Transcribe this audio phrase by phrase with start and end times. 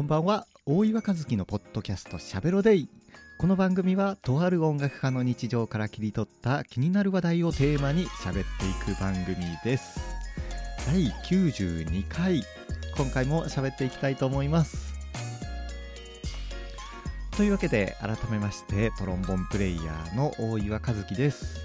[0.00, 0.46] こんばんは。
[0.64, 2.88] 大岩和樹のポッドキャストしゃべろデイ。
[3.38, 10.00] この番組はとある音楽家の日常から切り取った気になる話題をテーマに喋っていく番組です。
[10.86, 12.42] 第92回。
[12.96, 14.94] 今回も喋っていきたいと思います。
[17.36, 21.60] というわけで改めましてトロンボンプレイヤーの大岩和樹です。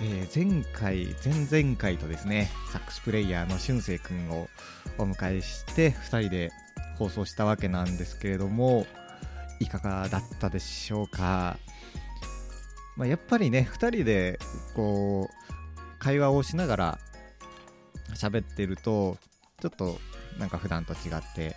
[0.00, 4.48] えー、前回、前々回とですね、サックスプレイヤーの俊生くんを
[4.96, 6.50] お迎えして、2人で
[6.98, 8.86] 放送したわけなんですけれども、
[9.60, 11.58] いかがだったでしょうか？
[12.96, 14.38] まあ、やっぱりね、2人で、
[14.74, 16.98] こう、会話をしながら
[18.14, 19.16] 喋ってると、
[19.60, 19.98] ちょっと
[20.38, 21.56] なんか普段と違って、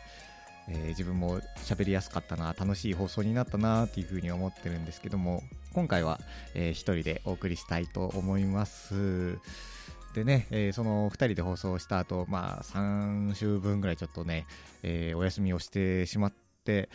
[0.70, 5.44] えー、自分も喋りやすかったな、楽しい放送になったなっていうふうに思ってるんですけども、
[5.74, 6.20] 今回は、
[6.56, 9.38] えー、一人でお送りしたいと思います。
[10.14, 14.46] でね、えー、その2人で放送した後、まあ3週分ぐらいちょっとね、
[14.84, 16.90] えー、お休みをしてしまって、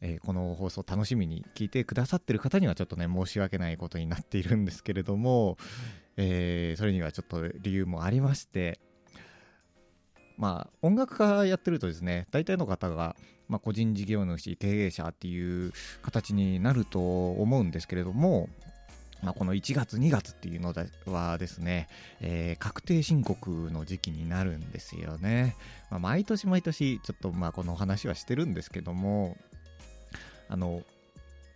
[0.00, 5.56] えー、この放送楽しみに聞いてくださってる方にはちょっとね、申し訳ないことになっているんですけれども、
[6.16, 8.78] えー、それにはちょっと理由もありまして、
[10.36, 13.16] まあ、音楽家やってるとですね、大体の方が、
[13.48, 15.72] まあ、個人事業主、経営者っていう
[16.02, 18.48] 形になると思うんですけれども、
[19.22, 20.74] まあ、この1月、2月っていうの
[21.06, 21.88] はですね、
[22.20, 25.56] えー、確定申告の時期になるんですよね。
[25.90, 29.36] まあ、毎年毎年、ちょっとまあこの話はしてるんですけども、
[30.48, 30.82] あの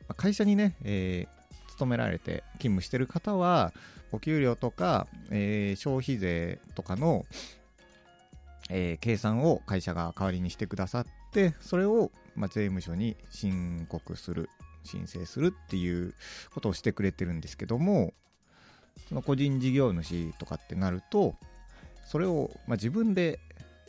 [0.09, 3.73] ま、会社にね、えー、勤められて勤務してる方は、
[4.13, 7.25] お給料とか、えー、消費税とかの、
[8.69, 14.49] えー、計算を会社が代わりにしてくださって、それを、まあ、税務署に申告する、
[14.85, 16.15] 申請するっていう
[16.53, 18.15] ことをしてくれてるんですけども、
[19.09, 21.35] その個人事業主とかってなると、
[22.07, 23.39] それを、まあ、自分で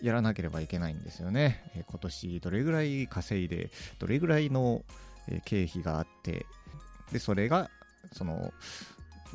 [0.01, 1.71] やらなければいけないんですよね。
[1.75, 4.83] え、今年どれぐらい稼いで、どれぐらいの、
[5.45, 6.45] 経費があって、
[7.11, 7.69] で、それが、
[8.11, 8.51] その、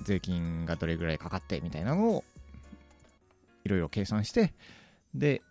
[0.04, 2.24] 税金がどれぐらいかかってみたいなのを、
[3.64, 4.52] いろいろ計算して、
[5.14, 5.42] で、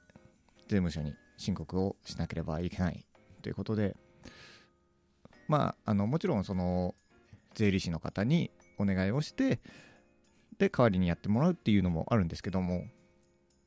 [0.68, 3.06] 税務署に申告をしなければいけない
[3.42, 3.96] ということで、
[5.48, 6.96] まあ、あのもちろんその
[7.54, 9.60] 税理士の方にお願いをして、
[10.58, 12.86] で、代わりにやってもらうっていうのもあるんですけども、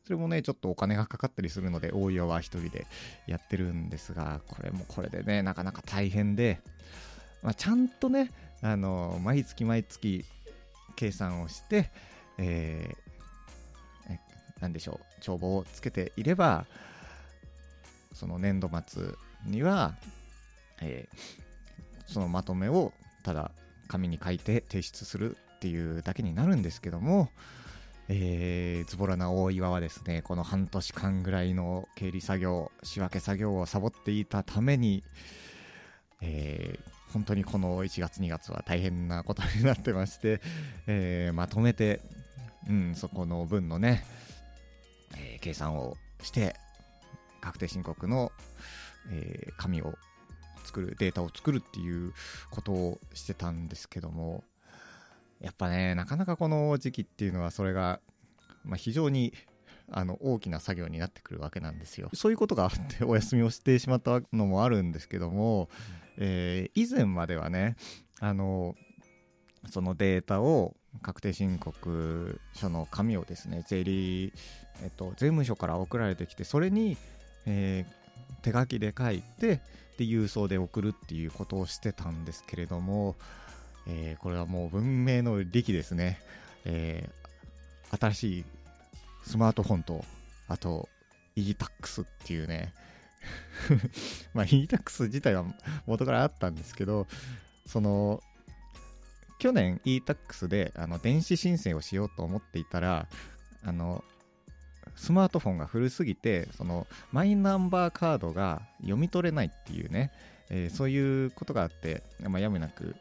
[0.04, 2.86] それもね、ちょっとお金がかかったりするので、大岩は一人で
[3.26, 6.60] やってるんですが、これもこれでね、なかなか大変で、
[7.42, 8.30] まあ、ちゃんとね、
[8.62, 10.24] あの、毎月毎月
[10.96, 11.90] 計算をして、
[12.38, 12.94] え
[14.60, 16.66] 何でしょう、帳簿をつけていれば、
[18.12, 19.14] その年度末
[19.46, 19.94] には、
[20.80, 21.47] えー、
[22.08, 22.92] そのまとめを
[23.22, 23.52] ただ
[23.86, 27.30] 紙に書いて提出するっていうだけになるんですけども、
[28.08, 35.04] えー、ズボラな大岩はですね、この半年間ぐらいの経理作業、仕分け作業をサボっていたために、
[36.22, 40.40] えー、本当にこの1月2月は大変なことになってまして、
[40.86, 42.00] えー、まとめて、
[42.68, 44.04] うん、そこの分のね、
[45.16, 46.56] えー、計算をして
[47.40, 48.32] 確定申告の、
[49.10, 49.94] えー、紙を
[50.68, 52.12] 作るデータを作るっていう
[52.50, 54.44] ことをしてたんですけども
[55.40, 58.00] やっぱねなかなかこの時期っていうのはそれが、
[58.64, 59.32] まあ、非常に
[59.90, 62.10] あの大きな作業になってくるわけなんですよ。
[62.12, 65.70] そういうことがあって お休みをしてしまったのもあるんですけども、
[66.18, 67.76] えー、以前まではね
[68.20, 68.74] あの
[69.70, 74.32] そのデータを確定申告書の紙をですね税理
[74.82, 76.96] えっと、税務署から送られてきて、それに、
[77.46, 79.60] えー、手書きで書いて、
[79.98, 83.16] で、郵送で送るっていうことをしてたんですけれども、
[83.86, 86.20] えー、これはもう文明の利器ですね。
[86.64, 88.44] えー、新しい
[89.24, 90.04] スマートフォンと、
[90.46, 90.88] あと、
[91.34, 92.72] e-tax っていうね、
[94.34, 95.44] まあ e-tax 自体は
[95.86, 97.08] 元からあったんですけど、
[97.66, 98.22] その、
[99.40, 103.08] 去年 e-tax であの電子申請をしようと思っていたら、
[103.64, 104.04] あの、
[104.98, 110.10] スマートフォンが古すぎてそのマイナンバーカードが読み取れないっていうね、
[110.50, 112.96] えー、そういうことがあって、まあ、やむなく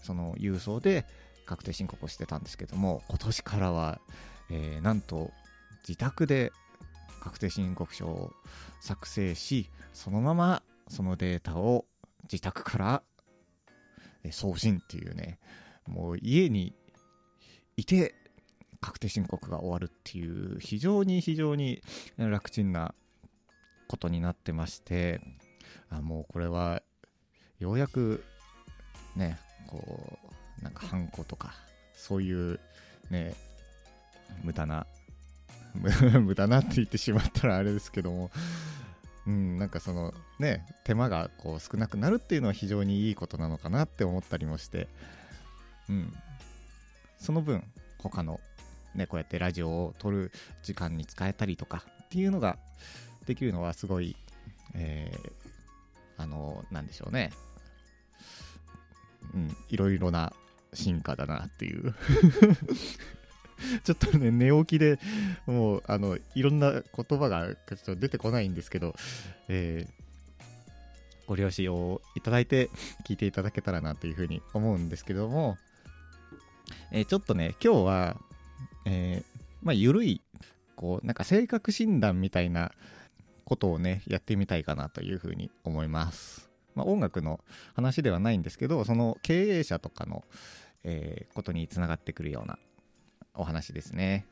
[0.00, 1.04] その郵送で
[1.46, 4.00] 確定申告をしてたんですけども今年からは、
[4.48, 5.32] えー、なんと
[5.86, 6.52] 自宅で
[7.20, 8.30] 確定申告書を
[8.80, 11.84] 作成しそのままそのデータを
[12.30, 13.02] 自宅から
[14.30, 15.40] 送信っていうね
[15.86, 16.74] もう家に
[17.76, 18.14] いて
[18.80, 21.82] 確定申告が終わるっていう非常に非常に
[22.16, 22.94] 楽ちんな
[23.88, 25.20] ことになってまして
[25.90, 26.82] あもうこれは
[27.58, 28.24] ようやく
[29.16, 29.38] ね
[29.68, 30.18] こ
[30.60, 31.54] うなんかハンコとか
[31.94, 32.60] そういう
[33.10, 33.34] ね
[34.42, 34.86] 無駄な
[36.20, 38.30] 無駄なって言ってしまったらあれですけども
[39.26, 44.88] うん、なんかそのね手間がこう少なくなるっていうのは非常にいいことなのかなって思ったりもして、
[45.88, 46.12] うん、
[47.18, 47.62] その分
[47.98, 48.40] 他の
[48.94, 50.32] ねこうやってラジオを撮る
[50.62, 52.58] 時間に使えたりとかっていうのが
[53.26, 54.16] できるのはすごい、
[54.74, 57.30] えー、あのなんでしょうね。
[59.34, 60.32] うん、いろいろな
[60.72, 61.94] 進化だなっていう。
[63.84, 64.98] ちょっとね、寝起きで
[65.46, 68.94] もう、あの、いろんな言葉がちょっと出てこないんですけど、
[69.48, 70.46] えー、
[71.26, 72.70] ご了承をいただいて
[73.04, 75.58] 聞いていただけたらなというふうに思うんですけども、
[76.90, 78.16] えー、ちょっとね、今日は、
[78.84, 80.22] えー、まあ、ゆるい、
[80.76, 82.72] こう、なんか性格診断みたいな
[83.44, 86.50] ことをね、やってみたいかなというふうに思います。
[86.74, 87.40] まあ、音楽の
[87.74, 90.24] 話ではないんですけど、その経営者とかの、
[90.84, 92.58] えー、ことにつながってくるような
[93.34, 94.26] お話ですね。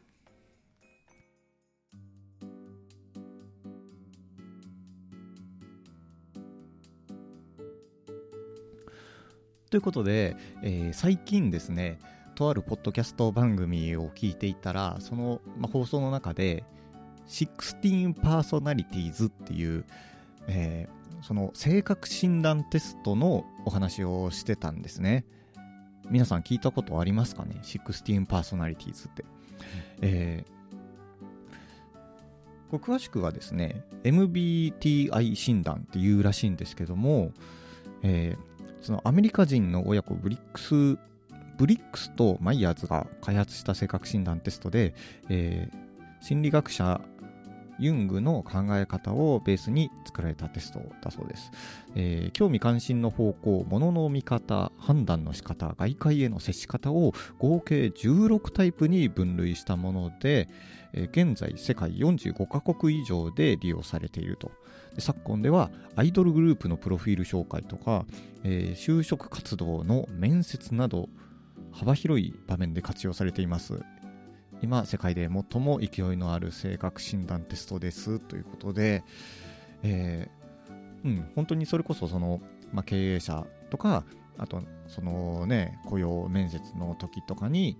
[9.71, 11.99] ということで、えー、最近ですね、
[12.38, 16.62] とあるポッドキャスト番組を聞いていたら、その、まあ、放送の中で、
[17.26, 19.85] 16 Personalities っていう、
[20.46, 25.25] えー、その性格診断テストのお話をしてたんですね。
[26.11, 29.25] 皆さん聞いたことありますかね ?16 パーソナリティーズって。
[30.00, 37.32] えー、詳しくはですね、MBTI 診断っていうらしいんですけども、
[38.05, 40.99] えー、そのアメリカ人の親子ブリックス、
[41.58, 44.94] ブリックスとマイヤーズが開発した性格診断テストで、
[45.28, 47.00] えー、心理学者
[47.81, 51.50] ユングの考え方をベースに作られたテストだそうです。
[51.94, 60.49] えー、興味関心の方向、物の見方、判断の仕方、外界への接し方を合計16タイプに分類したもので、
[60.93, 64.50] えー、現在世界45カ国以上で利用されていると。
[64.99, 68.04] 昨今ではアイドルグループのプロフィール紹介とか、
[68.43, 71.08] えー、就職活動の面接など
[71.78, 73.84] 幅広い場面で活用されています。
[74.62, 79.04] 今世界で最も勢いのある性格診断テストですということで、
[79.84, 82.40] えー、うん、本当にそれこそその、
[82.72, 84.04] ま、経営者とか
[84.36, 87.76] あとそのね雇用面接の時とかに、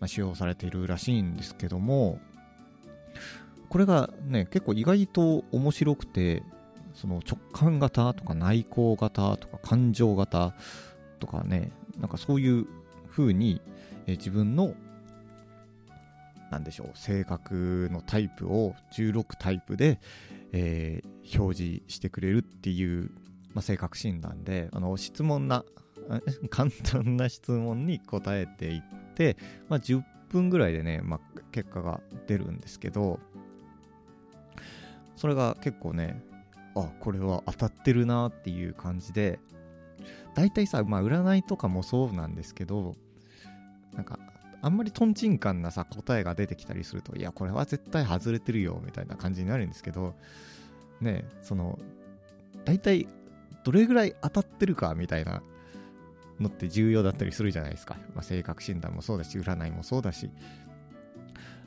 [0.00, 2.18] ま、使用されているらしいんですけども
[3.68, 6.42] これがね結構意外と面白くて
[6.94, 10.54] その直感型とか内向型とか感情型
[11.20, 12.66] とかねなんかそういう
[13.16, 13.60] 風に、
[14.06, 14.74] えー、自分の
[16.50, 19.98] なんでしょう性格のタイプを16タイプで、
[20.52, 23.10] えー、表示してくれるっていう、
[23.52, 25.64] まあ、性格診断であの質問な
[26.50, 28.82] 簡単な質問に答えていっ
[29.14, 29.36] て、
[29.68, 33.18] まあ、10分ぐらいでね、まあ、結果が出るんですけど
[35.16, 36.22] それが結構ね
[36.76, 39.40] あこれは当たってるなっていう感じで
[40.34, 42.94] 大体さ、まあ、占いとかもそうなんですけど
[43.96, 44.18] なんか
[44.62, 50.14] あんまりとんちんかんなさ、答えが出てきたりすると、いや、これは絶対外れてるよ、みたいな感じになるんですけど、
[51.00, 51.78] ね、その、
[52.64, 53.06] 大体、
[53.64, 55.42] どれぐらい当たってるか、みたいな
[56.40, 57.96] のって重要だったりするじゃないですか。
[58.14, 60.30] まあ、性格診断もそうだし、占いもそうだし。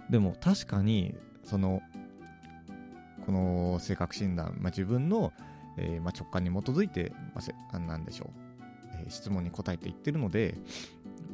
[0.09, 1.81] でも、確かに、その、
[3.25, 5.31] この性格診断、まあ、自分の、
[5.77, 8.29] えー、まあ、直感に基づいて、まあ、なんでしょう、
[9.03, 10.55] えー、質問に答えていってるので、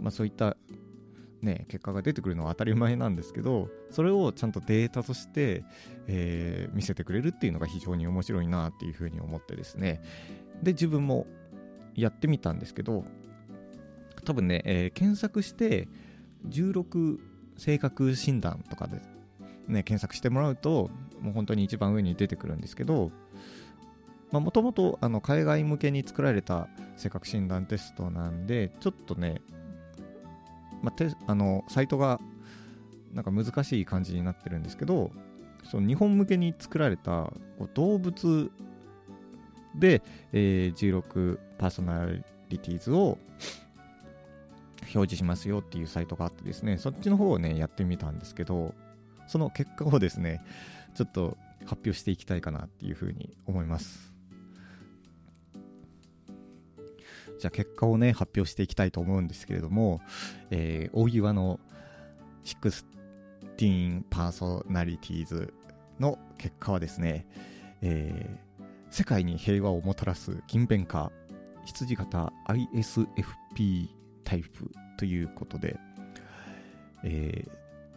[0.01, 0.57] まあ、そういった
[1.45, 5.63] ね、結果が出てくるのは当たり前なんですけど、それをちゃんとデータとして、
[6.07, 10.01] えー、見せてくれるっていうのが非常に面白いなっていうふうに思ってですね。
[10.61, 11.27] で、自分も
[11.93, 13.05] やってみたんですけど、
[14.25, 15.87] 多分ね、えー、検索して、
[16.49, 17.19] 16
[17.57, 19.01] 性格診断とかで、
[19.67, 20.89] ね、検索してもらうと、
[21.21, 23.11] もう本当に一番上に出てくるんですけど、
[24.31, 29.41] もともと海外向けに作られた性格診断テストなんで、ちょっとね、
[30.81, 32.19] まあ、あのサイトが
[33.13, 35.11] なんか難しい感じになってるんですけど
[35.63, 37.31] その日本向けに作られた
[37.73, 38.51] 動物
[39.75, 40.01] で、
[40.31, 42.05] えー、16パーソナ
[42.49, 43.17] リティーズを
[44.93, 48.73] 表示しますよっていうサイトがあってですねそっちの方をねやってみたんですけど
[49.27, 50.43] その結果をですね
[50.95, 54.14] ちょっと発表していきたいかなっていうふうに思います。
[57.39, 60.01] じゃあ結果をね、発表していきたいと思うんですけれども、
[60.51, 61.59] えー、大岩の
[62.43, 65.53] 16パーソナリティーズ
[65.99, 67.25] の結果はですね、
[67.81, 71.11] えー、世界に平和をもたらす勤勉家
[71.65, 73.89] 羊型 ISFP
[74.23, 75.77] タイプということで、
[77.03, 77.51] えー、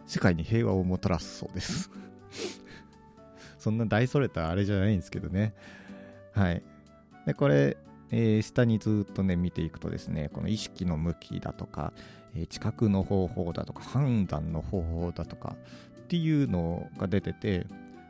[0.07, 1.91] 世界に平和をもたらすそうです
[3.59, 5.53] そんな大それたあれじゃないんですけどね。
[6.31, 6.63] はい。
[7.25, 7.75] で、これ、
[8.11, 11.93] えー、下にずっとね、見ていくとですね、この意識の向きだとか、
[12.35, 15.55] えー、知覚の方法だとか、判断の方法だとか
[16.03, 17.67] っていうのが出てて、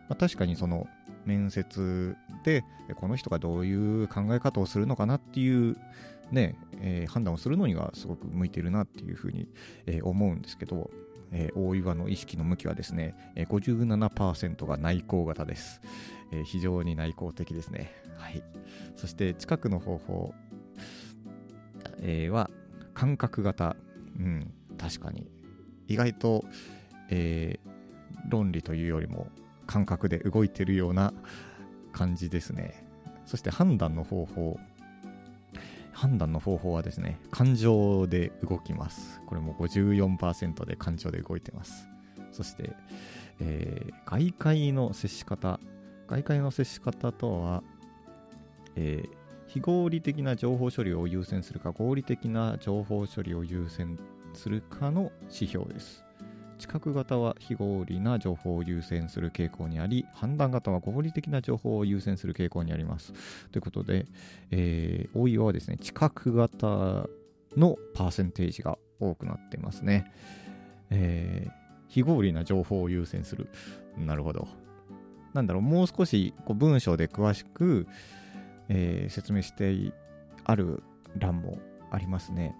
[0.07, 0.87] まあ、確かにその
[1.25, 2.63] 面接で、
[2.95, 5.77] この人がどういう考え方をするのかなっていう
[6.31, 9.47] ね、えー、判断をするのにはすごく向いてるなっていうふうに、
[9.85, 10.89] えー、思うんですけど、
[11.31, 15.81] えー、大岩の意識の向きはですね、えー、57%が内向型です、
[16.31, 17.91] えー、非常に内向的ですね。
[18.17, 18.43] はい。
[18.95, 20.33] そして近くの方法、
[22.01, 22.49] えー、は
[22.93, 23.75] 感覚型。
[24.19, 25.29] うん、確かに。
[25.87, 26.43] 意外と、
[27.09, 27.69] えー、
[28.29, 29.27] 論理というよりも
[29.65, 31.13] 感覚で動いてるような
[31.91, 32.85] 感じですね。
[33.25, 34.59] そして判断の方法。
[35.93, 39.21] 判断の方法はですね、感情で動きます。
[39.25, 41.87] これも54%で感情で動いてます。
[42.31, 42.71] そして、
[43.39, 45.59] えー、外界の接し方。
[46.09, 47.63] 外界の接し方とは、
[48.75, 49.09] えー、
[49.45, 53.99] 非合理的な情報処理を優先するか、合理的な情報処理を優先
[54.33, 56.03] するかの指標です。
[56.57, 63.13] 知覚型は非合理な情報を優先する傾向にあり、判断型は合理的な情報を優先する傾向にあります。
[63.51, 64.07] ということで、
[64.49, 67.07] えー、大岩はですね、知覚型
[67.55, 70.11] のパーセンテージが多くなってますね。
[70.89, 71.51] えー、
[71.87, 73.47] 非合理な情報を優先する。
[73.95, 74.47] なるほど。
[75.39, 77.87] なんだろう、もう少しこう文章で詳しく、
[78.67, 79.93] えー、説明して
[80.43, 80.83] ある
[81.17, 81.59] 欄も
[81.91, 82.55] ありますね。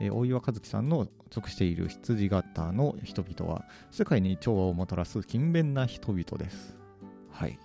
[0.00, 6.76] えー、大岩和樹さんの属している羊型の人々は世界に調和をもたらす勤勉な人々です。
[7.30, 7.58] はい。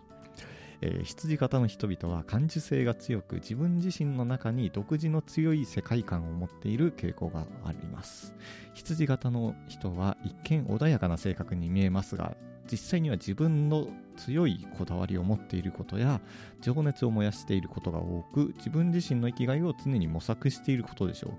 [0.82, 8.34] えー、羊型の人々は感受性が強く自分自身の中に独自の強い世界観を持っている傾向があります
[8.74, 12.36] 羊型の人は一見穏やかな性格に見えますが
[12.72, 16.22] 実際には自分の強いこだわりを持っていることや
[16.62, 21.38] 情熱を燃やしていることが多く自分自身の生きがいを常に模索していることでしょ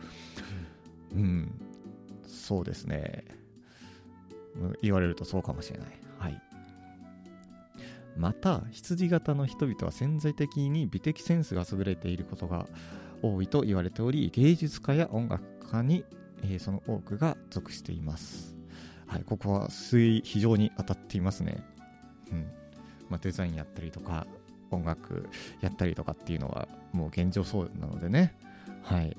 [1.14, 1.60] う、うん、
[2.26, 3.24] そうですね。
[4.82, 5.88] 言われるとそうかもしれない。
[6.18, 6.42] はい。
[8.16, 12.66] また、羊型の人々は潜在的に美的センスが優れていることが
[13.22, 16.04] 多いと言われており、芸術家や音楽家に、
[16.42, 18.61] えー、その多くが属しています。
[19.12, 21.62] はい、ここは非常に当たっていますね。
[22.30, 22.50] うん。
[23.10, 24.26] まあ、デザインやったりとか、
[24.70, 25.28] 音楽
[25.60, 28.34] やったりとかっていうのはもう現状そうなのでね。
[28.82, 29.14] はい。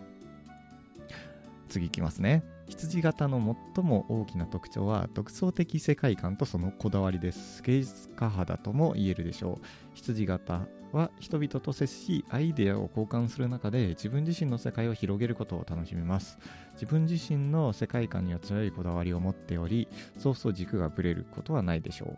[1.69, 2.43] 次いきますね。
[2.67, 7.62] 羊型の最も大きな特徴は独創的世界観とそのこだわりです。
[7.62, 9.65] 芸術家肌とも言えるでしょう。
[9.93, 10.62] 羊型
[10.93, 16.38] は人々と接しアイデアを交換する中で自分自身の世界を広げることを楽しみます。
[16.73, 22.15] 自分自身の世界観には強いこだわりを持っており、そうそう軸がぶれることはないでしょ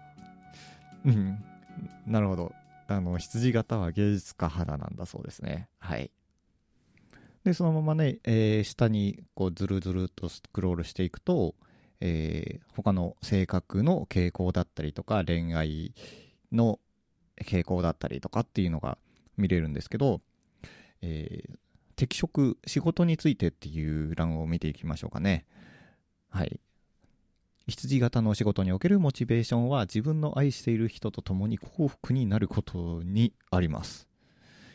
[1.05, 1.09] う。
[1.09, 1.43] うん、
[2.05, 2.53] なるほど。
[2.87, 5.69] あの、羊型は芸術家肌なんだそうですね。
[5.79, 6.11] はい。
[7.43, 11.55] で、そのままね、えー、下にこうずるずるとスクロールしていくと、
[12.01, 15.93] えー、他の性格の傾向だったりとか、恋愛
[16.51, 16.79] の
[17.43, 18.97] 傾向だったりとかっていうのが
[19.37, 20.21] 見れるんですけど、
[21.01, 21.57] えー、
[21.95, 25.45] 適職、仕事についてっていう欄を見ていきましょうかね。
[26.29, 26.59] はい。
[27.67, 34.07] 羊型の仕事におけるモチベーションは自分の愛している人と共に幸福になることにあります。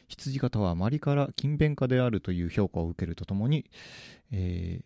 [0.09, 3.71] 羊型は周りから勤勉家であるという評価を受けるとともに、
[4.33, 4.85] えー、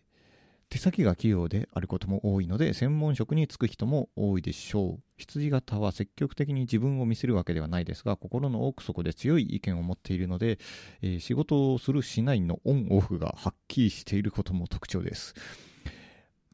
[0.69, 5.03] 手先が器用であることも多いので専門職に就く人も多いでしょう。
[5.17, 10.59] 羊型は積極的に自分を見せるわけではないですが心の奥底で強い意見を持っているので、
[11.01, 15.35] えー、仕事をするしないのオンオフがはっきりしていることも特徴です。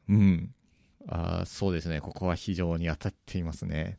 [0.08, 0.54] うん。
[1.08, 2.00] あそうですね。
[2.00, 3.98] ここは非常に当たっていますね。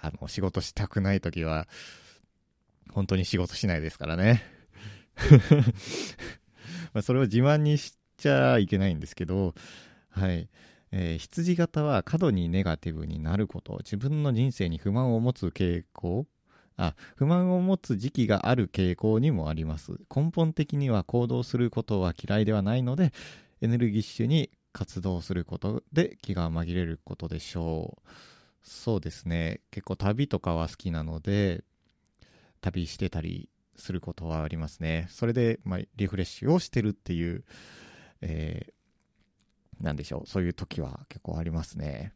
[0.00, 1.66] あの仕事したくない時は
[2.92, 4.42] 本当に仕事しないですからね。
[6.94, 9.54] まあそれを自慢にしちゃいけないんですけど、
[10.10, 10.48] はい。
[10.92, 16.26] えー、羊型は過度にネガティブになること、自分の人生に不満を持つ傾向、
[16.76, 19.92] あ、不満を持つ時期がある傾向にもあります。
[20.14, 23.12] 根本的には行動することは嫌いではないので、
[23.60, 28.10] エネルギッシュに活動することで気が紛れることでしょう。
[28.62, 29.60] そうですね。
[29.70, 31.64] 結構旅とかは好きなので、
[32.60, 35.06] 旅してたりすることはありますね。
[35.10, 37.44] それで、まあ、リフレッシュをしてるっていう、
[38.26, 40.26] えー、なんでしょう。
[40.26, 42.12] そういう時は結構ありますね。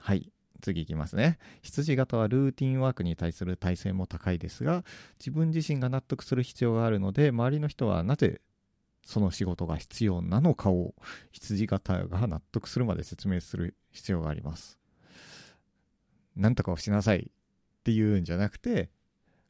[0.00, 0.32] はい。
[0.62, 1.38] 次いきますね。
[1.62, 4.84] 羊型はルーティンワークに対する耐性も高いですが、
[5.18, 8.40] 自分自身が納得する必要があるので、周りの人はなぜ
[9.04, 10.94] その仕事が必要なのかを
[11.32, 14.78] 羊型が納得するまで説明する必要があります。
[16.36, 18.88] なんとかをしなさいっていうんじゃなくて、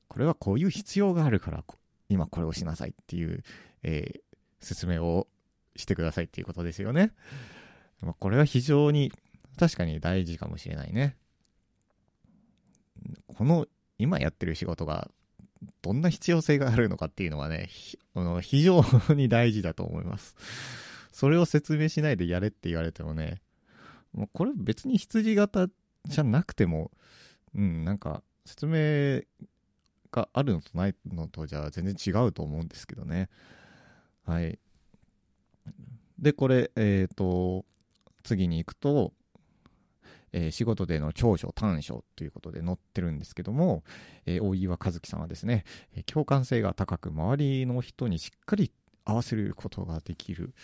[0.08, 1.62] これはこういう必要があるから、
[2.08, 3.44] 今これをしなさいっていう、
[3.82, 4.20] えー、
[4.60, 5.28] 説明を
[5.76, 7.12] してくださいっていうことですよね。
[8.00, 9.12] まあ、これは非常に
[9.58, 11.16] 確かに大事かもしれないね。
[13.26, 13.66] この
[13.98, 15.10] 今やってる仕事が
[15.80, 17.68] どんな必要性があるのかっていうのはね、
[18.14, 20.36] あの非常に大事だと思います。
[21.12, 23.42] それを説明しないでやれって言われてもね、
[24.12, 25.68] もうこれ別に羊型
[26.06, 26.90] じゃなくても、
[27.54, 29.22] うん、なんか説明
[30.10, 33.28] があるのとないのとじゃ全然違うと思うんですけどね。
[34.24, 34.58] はい。
[36.22, 37.64] で、これ、えっ、ー、と、
[38.22, 39.12] 次に行くと、
[40.32, 43.82] えー、仕事での長所短所ということで載ってるんですけども、
[44.24, 45.64] えー、大岩和樹さんはですね、
[45.94, 48.72] え共感性が高く周りの人にしっかり
[49.04, 50.54] 合わせることができる。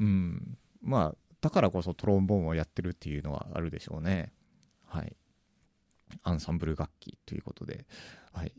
[0.00, 0.58] うん。
[0.82, 4.32] まあ、だからこそトロンボーンをやってるっていうのはあるでしょうね。
[4.84, 5.16] はい。
[6.24, 7.86] アンサンブル楽器ということで、
[8.32, 8.52] はい。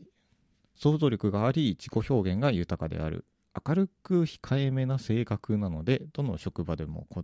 [0.74, 3.24] 想像力があり、自己表現が豊かである。
[3.66, 7.22] 明るく控えめな性格なので、どの職場でもこ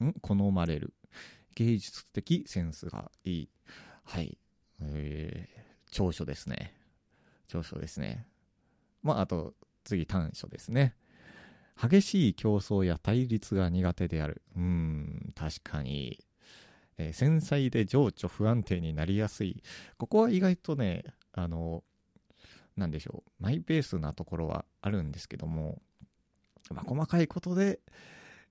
[0.00, 0.94] のん好まれる。
[1.54, 3.48] 芸術的センスがいい。
[4.04, 4.38] はい。
[4.80, 6.74] えー、長所ですね。
[7.48, 8.26] 長所ですね。
[9.02, 10.94] まあ、あと、次、短所ですね。
[11.80, 14.42] 激しい競争や対立が苦手である。
[14.56, 16.18] うん、確かに。
[16.98, 19.62] えー、繊細で情緒不安定になりやすい。
[19.96, 21.82] ここは意外とね、あの、
[22.76, 25.80] なんでしょう、マイペースなところはあるんですけども、
[26.70, 27.80] まあ、細かいことで、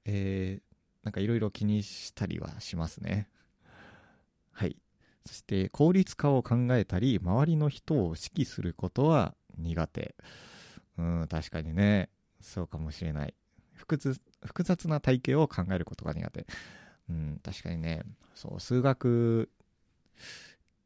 [0.06, 3.30] えー、なんかいろいろ気にしたりはしますね。
[4.52, 4.76] はい。
[5.26, 10.16] そして効率化を考えたり、周りの人を指揮することは苦手。
[10.98, 12.10] うん、確かにね、
[12.42, 13.34] そうかもしれない。
[13.74, 16.46] 複雑複雑な体系を考えることが苦手。
[17.10, 18.04] うん、確かにね、
[18.36, 19.50] そう、数学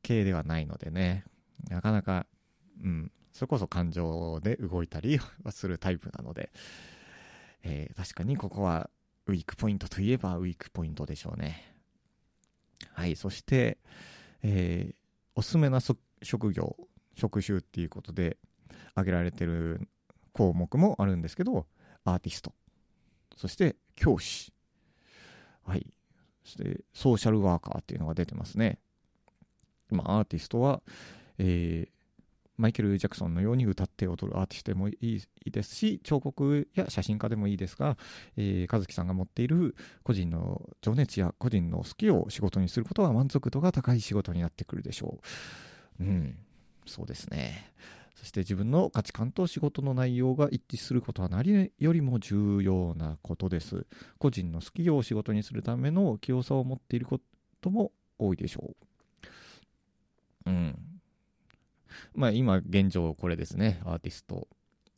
[0.01, 1.25] 系ではないのでね、
[1.69, 2.25] なかなか、
[2.83, 6.51] うん、それこそ感情で動いたりはするタイプなので、
[7.63, 8.89] えー、確かにここは
[9.25, 11.75] ウィークポイントといえばウィークポイントでしょうね。
[12.93, 13.77] はい、そして、
[14.43, 14.95] えー、
[15.35, 15.79] おすすめな
[16.21, 16.75] 職業、
[17.15, 18.37] 職種っていうことで
[18.91, 19.87] 挙げられてる
[20.33, 21.65] 項目もあるんですけど、
[22.05, 22.53] アーティスト、
[23.35, 24.53] そして教師、
[25.65, 25.87] はい、
[26.43, 28.77] そしてソーシャルワーカーっていうのが出てますね。
[29.89, 30.81] まあ、アーティストは、
[31.37, 32.02] えー、
[32.57, 37.97] マイケル・ジャクソンのように歌って踊るアーティストでもいいですし、彫刻や写真家でもいいですが、
[38.37, 45.19] えー、和樹さんが持っている個人の情熱や個人の好きを仕事にすることは満足度が高い仕事になってくるでしょ
[45.99, 46.03] う。
[46.03, 46.37] うん、
[46.85, 47.71] そうですね。
[48.15, 53.85] そして自分の価値観と仕事の内容が一致することは何よりも重要なことです。
[54.17, 57.19] 個人の好きを仕事にするための器用さを持っているこ
[57.59, 58.75] とも多いでしょ
[60.45, 60.49] う。
[60.49, 60.92] うん。
[62.15, 64.47] まあ今現状これですね、アーティスト、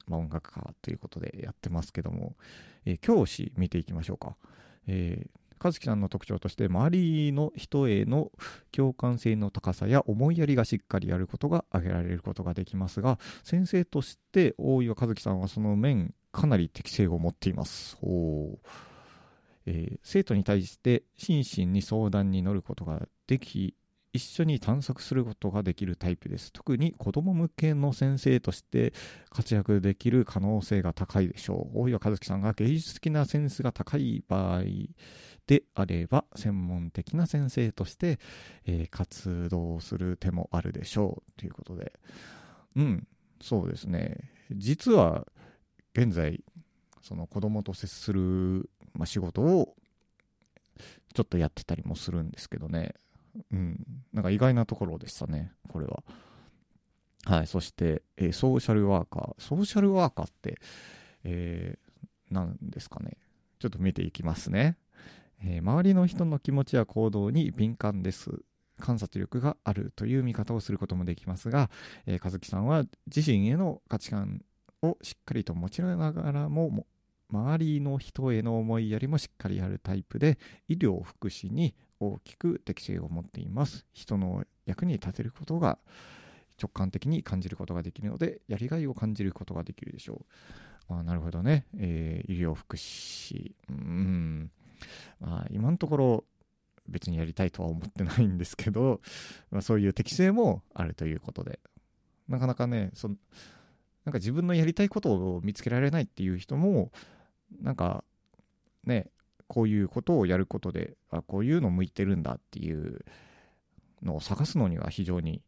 [0.08, 2.36] まあ、音楽家ということでやってますけども、
[2.86, 4.36] えー、教師見ていきましょうか。
[4.88, 8.32] えー和樹さんの特徴として周りの人への
[8.72, 18.60] 共感性の高さや思いやりがしっかりやることが挙げられることができますが先生として大岩和樹さんはその面かなり適性を持っていますお
[19.68, 23.74] えー、生徒に対して心身に相談に乗ることができ
[24.16, 26.54] 一緒に探索することができるタイプです。
[26.54, 28.94] 特に子供向けの先生として
[29.30, 31.82] 活躍できる可能性が高いでしょう。
[31.82, 34.64] 大岩和樹さんが芸術的なセンスが高い場合
[35.48, 38.20] であれば、専門的な先生として、
[38.66, 41.32] えー、活動する手もあるでしょう。
[41.38, 41.92] ということで。
[42.78, 43.08] うん、
[43.42, 44.32] そうですね。
[44.50, 45.28] 実は、
[45.94, 46.42] 現在、
[47.02, 49.76] その子供と接する、まあ、仕事を
[51.14, 52.96] ちょっとやってたりもするんですけどね。
[53.52, 56.04] うん、なんか意外なところでしたね、これは。
[57.26, 59.42] はい、そして、えー、ソーシャルワーカー。
[59.42, 60.60] ソーシャルワーカーって、
[61.24, 63.18] えー、何ですかね。
[63.60, 64.78] ちょっと見ていきますね、
[65.44, 68.42] えー、周りの人の気持ちや行動に敏感です。
[68.80, 71.70] 観察力があるという見方をすることもできますが、
[72.06, 74.42] えー、和樹さんは自身への価値観
[74.82, 76.86] をしっかりと持ちながらも
[77.32, 83.86] 周りの人への思いやりもしっかりあるタイプで医療福祉に大きく適性を持っています。
[83.94, 85.78] 人の役に立てることが
[86.62, 90.26] 直感的に感じることができるのでやりがいを感じることができるでしょ
[90.90, 90.94] う。
[90.94, 93.54] あなるほどね、えー、医療福祉。
[93.70, 94.52] うん。
[95.20, 96.24] まあ今のところ
[96.88, 99.02] 別にやりたいとは思ってないんですけど、
[99.50, 101.60] まあ、そういう適性もあるということで。
[102.28, 103.18] なかなかねそなん
[104.14, 106.92] か自分のやりたいことを見つけられないっていう人も
[107.62, 108.04] なんか
[108.84, 109.10] ね
[109.48, 113.06] こういうことをやることであこういうの向いてるんだっていう
[114.02, 115.42] のを探すのには非常に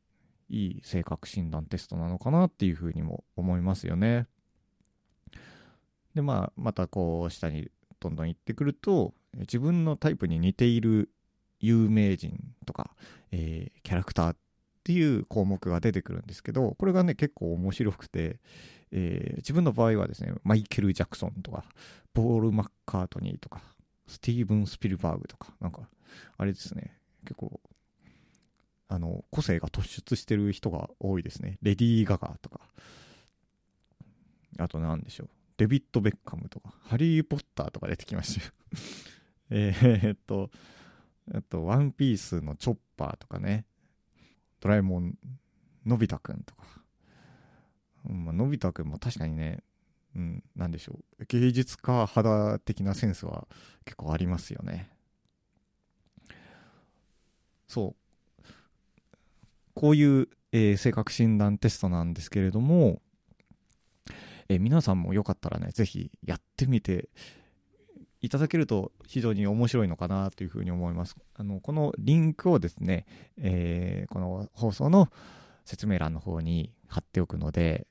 [0.49, 4.27] いい性格診断テストなのかなっていうふうにも思いますよね。
[6.15, 11.09] でまあまたこう下にどんどん行ってくると自分のタイプに似ている
[11.59, 12.91] 有名人とか、
[13.31, 14.37] えー、キャラクターっ
[14.83, 18.39] ていう項目が出てくるんですけどこれがね結構面白くて、
[18.91, 21.65] えー、自分の場合はですねマイケル・ジャクソンとか
[22.13, 23.61] ポール・マッカートニーとか
[24.07, 25.81] スティーブン・スピルバーグとかなんか
[26.37, 26.97] あれですね。
[27.23, 27.59] 結構
[28.89, 31.57] あの個性が突出してる人が多いですね。
[31.61, 32.61] レディー・ガガとか。
[34.59, 35.29] あと何でしょう。
[35.57, 36.73] デビッド・ベッカムとか。
[36.83, 38.51] ハリー・ポッターとか出てきましたよ。
[39.49, 40.49] えっと
[41.33, 43.65] あと、ワンピースのチョッパーとかね、
[44.61, 45.17] ドラえもん、
[45.85, 46.63] のび太くんとか、
[48.05, 49.63] まあのび太くんも確かにね、
[50.17, 53.47] うん、なでしょう、芸術家肌的なセンスは
[53.85, 54.89] 結構ありますよね。
[57.67, 58.43] そう。
[59.75, 62.99] こういう、えー、性格診断テストなんですけれども、
[64.49, 67.09] えー、皆さんもよかったらね、ぜひやってみて
[68.21, 71.15] いただけると非常に面白いのかなというふうに思います。
[71.35, 73.05] あのこのリンクをですね、
[73.37, 75.11] えー、この放送の
[75.63, 77.85] 説明欄の方に貼っておくので、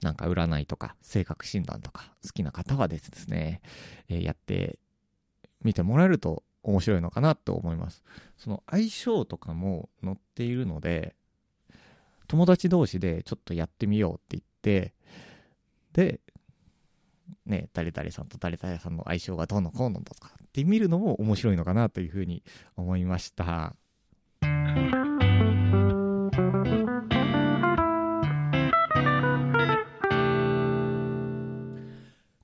[0.00, 3.60] なんか占いとか性格診断とか好きな方はですね、
[4.08, 4.78] えー、やって
[5.62, 8.02] みてもらえると面白いのかなと思います。
[8.36, 11.14] その相性とかも載っているので、
[12.28, 14.94] 友達同士でちょっとやってみようって言って、
[15.92, 16.20] で、
[17.46, 22.42] ね、誰々さんと誰々さんの相性がどうのこうのとかって見るのも面白いのかなというふうに
[22.76, 23.74] 思いました。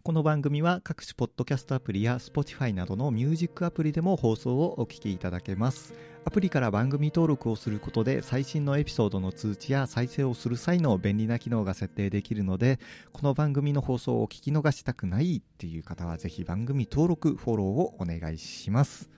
[0.09, 5.93] この番組は各種ポッドキャストアプリや Spotify などのミュージックアプリでも放送をお聞きいただけます。
[6.25, 12.81] アプリから番組登録をすることで最新のエピソードの通知や再生をする際の便利な機能が設定できるので、
[13.13, 19.11] この番組の放送を聞き逃したくないっていう方はぜひ番組登録、フォローをお願いします。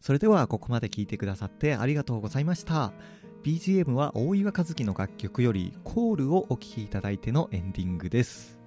[0.00, 2.92] それではここまで聞いてくださってありがとうございました。
[3.44, 8.58] BGM は大岩和樹の楽曲よりコールをお聴きいただいてのエンディングです。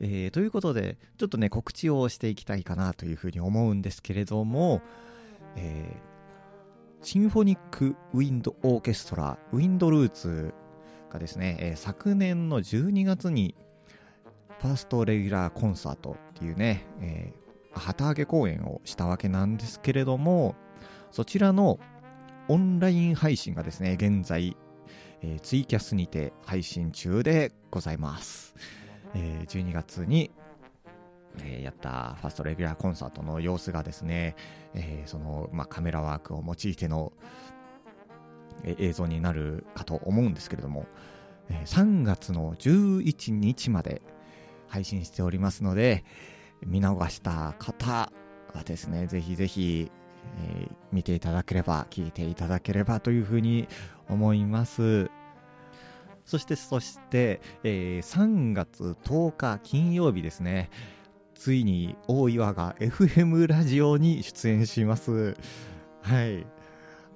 [0.00, 4.82] えー、ということで、ちょっとね、告知をしていきたいかなというふうに思うんですけれども、
[5.54, 10.54] えー、シンフォニック・ウィンド・オーケストラ、ウィンド・ルーツ
[11.08, 13.54] がですね、えー、昨年の12月に、
[14.58, 17.32] ファーストレギュラーコンサートっていうね、え、
[17.72, 20.56] 旗揚げ公演をしたわけなんですけれども、
[21.12, 21.78] そちらの
[22.50, 24.56] オンライン配信がですね、現在、
[25.20, 28.54] えー、ツイキャスにて配信中でございます。
[29.14, 30.30] えー、12月に、
[31.40, 34.34] えー、やったファーストレギュラーコンサートの様子がですね、
[34.72, 37.12] えー、その、まあ、カメラワークを用いての、
[38.64, 40.86] え映像になるかと思うんですけれども、
[41.50, 44.02] え3月の11日まで
[44.68, 46.02] 配信しておりますので、
[46.66, 48.10] 見逃した方
[48.54, 49.92] はですね、ぜひぜひ、
[50.40, 53.68] えー、見ていただければ、聞いていただければというふうに
[54.08, 55.10] 思います。
[56.24, 60.70] そして、そして、えー、3月10日金曜日ですね。
[61.34, 65.36] ついに大岩が FM ラジオに出演します。
[66.02, 66.46] はい。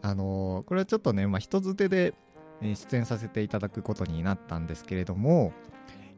[0.00, 2.14] あのー、これはちょっとね、まあ、人づてで
[2.62, 5.52] 出演させていただくことになったんですけれども、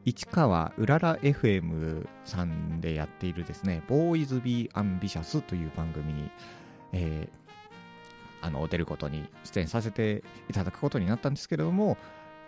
[0.05, 6.29] 市川うらら FM さんでやっているですね、ボーイズ・ビー・アンビシャスという番組に
[6.95, 11.97] えー、あの出ることに出演させていただくことになったんですけれども、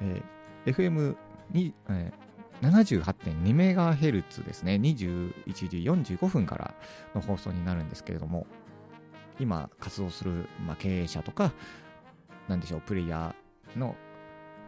[0.01, 1.15] えー、FM
[1.53, 2.13] えー、
[2.62, 5.77] 78.2メガヘルツですね、21時
[6.17, 6.73] 45分から
[7.15, 8.47] の放送になるんですけれども、
[9.39, 11.53] 今活動する、まあ、経営者とか、
[12.49, 13.95] なんでしょう、プレイヤーの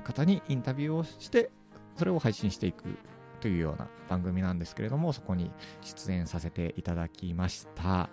[0.06, 1.52] 方にインタビューをして、
[1.98, 2.84] それを配信していく
[3.42, 8.10] というような番組なんですけれども、そこに出演させていただきました。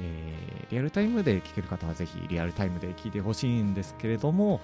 [0.00, 4.60] えー、リアルタイムで聞ける方はぜひリアルタイムで聞いてほしいんですけれども、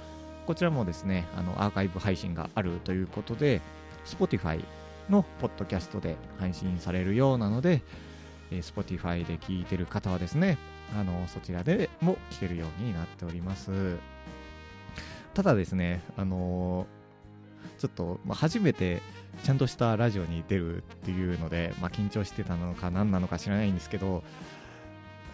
[0.47, 3.61] こちらもですね、あのアーカイブ配信があるということで、
[4.05, 4.63] Spotify
[5.09, 7.83] のポッドキャストで配信されるようなので、
[8.51, 10.59] えー、Spotify で聞いてる方はですね、
[10.99, 13.97] あのそちらでも聞けるようになっております。
[15.33, 19.03] ただですね、あのー、ちょっと、まあ、初めて
[19.43, 24.23] ちゃんとしたラジオに出るっていうので、まあ、緊張してたのか何なのか知らないんですけど、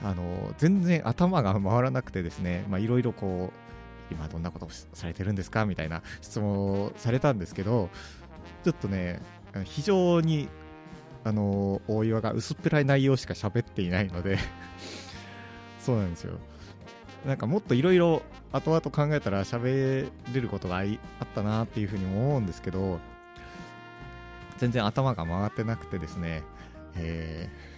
[0.03, 3.53] あの全然頭が回らなくてですねいろいろこ
[4.11, 5.67] う今どんなことされてるんですか？
[5.67, 7.91] みたいな質問をされたんですけど
[8.65, 9.21] ちょっとね
[9.65, 10.49] 非常に
[11.25, 14.39] あの大岩が薄っぺらい内容しか喋っていないので
[15.79, 16.39] そうなんですよ。
[17.27, 20.87] なんかもっといろいろ後々考えたら喋れることがあっ
[21.35, 22.99] たなっていうふうに思うんですけど
[24.57, 26.43] 全然頭が回ってなくてですね、
[26.97, 27.70] えー、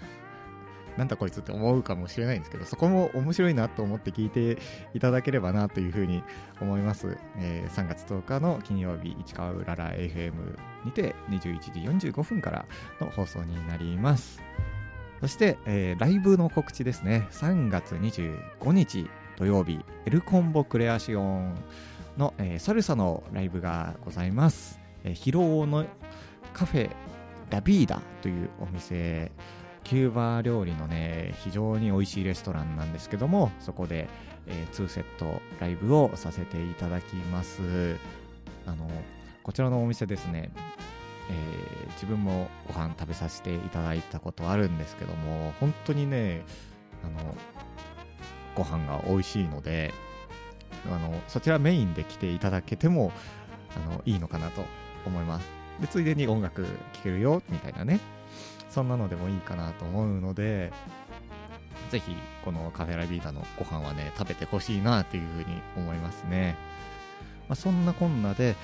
[0.97, 4.59] なんだこいつって思うかもしれないんですけど、そこも面白いなと思って聞いて
[4.95, 6.23] いただければなというふうに
[6.61, 7.17] 思います。
[7.39, 10.33] えー、3月10日の金曜日、市川うらら FM
[10.85, 12.67] にて21時45分から
[13.01, 14.43] の放送になります。
[15.21, 17.29] そして、えー、ライブの告知ですね。
[17.31, 21.55] 3月25日土曜日、エルコンボクレアシオン
[22.19, 24.81] の、えー、サルサのライブがございます。
[25.05, 25.87] えー、疲労の
[26.53, 26.91] カフェ
[27.51, 29.31] ラビーダというお店
[29.93, 34.09] キューバ料理のね非常に美味しいレストランなんですけどもそこで、
[34.47, 37.99] えー、2セットライブをさせていただきます
[38.65, 38.89] あの
[39.43, 40.51] こちらのお店ですね、
[41.29, 46.43] えー、自分もご飯食べさせていただいたことあるんですけども本当にね
[47.05, 47.37] あの
[48.55, 49.93] ご飯が美味しいので
[50.91, 53.13] あのそちらメインで来ていただけても
[53.77, 54.65] あのいいのかなと
[55.05, 56.69] 思いますで、ついでに音楽聴
[57.03, 58.01] けるよ、みたいなね。
[58.73, 60.73] そんなのでもいいかなと思うので、
[61.91, 66.57] ぜひ、このカフェラビーダのご飯はね、食べてほしいなっていうふうに思いますね。
[67.49, 68.55] まあ、そんなこんなで、え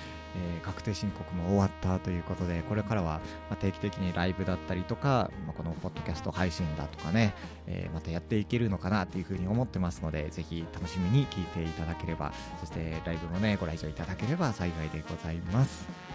[0.61, 3.21] ー、確定申告も終わったということで、これからは
[3.61, 7.35] 定期的にライブだったりとか、まあ、このポッドキャスト配信だとかね、
[7.67, 16.08] えー、またやっていけるのかなというふうに思ってますので、ぜひ楽しみに聞いていただければ、そしてライブもね、ご来場いただければ幸いでございます。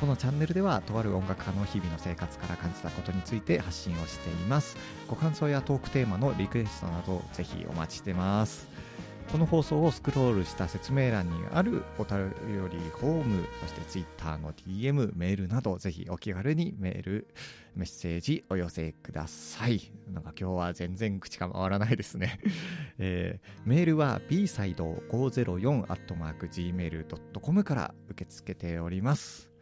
[0.00, 4.76] このチャンネルではとある音楽家の日々の生活から感じたことについて発信をしています
[5.08, 8.68] ご感想やトークテーマのリクエストなどぜひお待ちしてます
[9.32, 12.32] この放送をスクロールした説明欄にあるお便
[12.70, 17.26] りフォーム、そして Twitter の DM、メールなど、ぜひお気軽にメール、
[17.74, 19.90] メッセージお寄せください。
[20.12, 22.38] なんか今日は全然口が回らないですね
[22.98, 29.55] えー、メールは b サイド 504-gmail.com から受け付けております。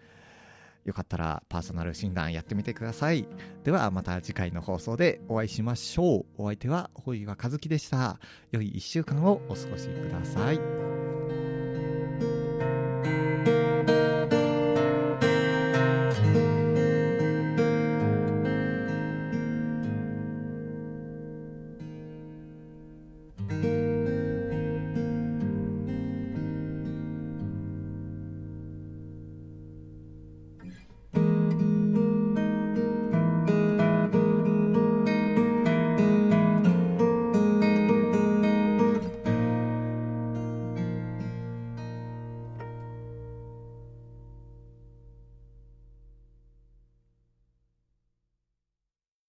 [0.84, 3.26] よかったらパーソナル診断やってみてください。
[3.64, 6.24] ではまた次回の放送でお会いしましょう。
[6.36, 8.18] お相手は、ほいわかずきでした。
[8.52, 10.73] 良い一週間をお過ごしください。